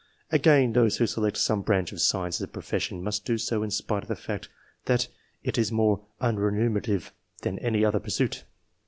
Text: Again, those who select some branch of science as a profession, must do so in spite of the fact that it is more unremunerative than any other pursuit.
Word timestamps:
Again, 0.31 0.73
those 0.73 0.97
who 0.97 1.05
select 1.05 1.37
some 1.37 1.61
branch 1.61 1.91
of 1.91 2.01
science 2.01 2.37
as 2.37 2.45
a 2.45 2.47
profession, 2.47 3.03
must 3.03 3.23
do 3.23 3.37
so 3.37 3.61
in 3.61 3.69
spite 3.69 4.01
of 4.01 4.07
the 4.09 4.15
fact 4.15 4.49
that 4.85 5.07
it 5.43 5.59
is 5.59 5.71
more 5.71 6.03
unremunerative 6.19 7.11
than 7.43 7.59
any 7.59 7.85
other 7.85 7.99
pursuit. 7.99 8.43